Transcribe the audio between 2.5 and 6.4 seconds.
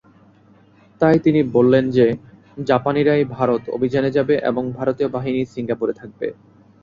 জাপানিরাই ভারত অভিযানে যাবে এবং ভারতীয় বাহিনী সিঙ্গাপুরে থাকবে।